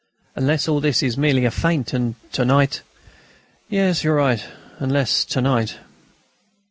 "Unless 0.35 0.67
all 0.67 0.79
this 0.79 1.03
is 1.03 1.15
merely 1.15 1.45
a 1.45 1.51
feint, 1.51 1.93
and 1.93 2.15
to 2.31 2.43
night..." 2.43 2.81
"Yes, 3.69 4.03
you're 4.03 4.15
right, 4.15 4.43
unless 4.79 5.23
to 5.25 5.41
night 5.41 5.77